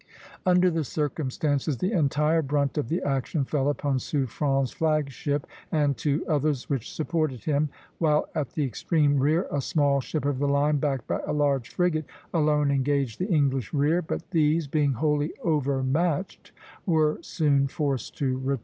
Under 0.47 0.71
the 0.71 0.83
circumstances 0.83 1.77
the 1.77 1.91
entire 1.91 2.41
brunt 2.41 2.75
of 2.79 2.89
the 2.89 3.03
action 3.03 3.45
fell 3.45 3.69
upon 3.69 3.99
Suffren's 3.99 4.71
flag 4.71 5.11
ship 5.11 5.45
(a) 5.71 5.75
and 5.75 5.95
two 5.95 6.25
others 6.27 6.67
which 6.67 6.91
supported 6.91 7.43
him; 7.43 7.69
while 7.99 8.27
at 8.33 8.53
the 8.53 8.63
extreme 8.63 9.19
rear 9.19 9.45
a 9.51 9.61
small 9.61 10.01
ship 10.01 10.25
of 10.25 10.39
the 10.39 10.47
line, 10.47 10.77
backed 10.79 11.05
by 11.05 11.19
a 11.27 11.33
large 11.33 11.69
frigate, 11.69 12.05
alone 12.33 12.71
engaged 12.71 13.19
the 13.19 13.27
English 13.29 13.75
rear; 13.75 14.01
but 14.01 14.27
these, 14.31 14.65
being 14.65 14.93
wholly 14.93 15.33
overmatched, 15.43 16.51
were 16.87 17.19
soon 17.21 17.67
forced 17.67 18.17
to 18.17 18.39
retire. 18.39 18.59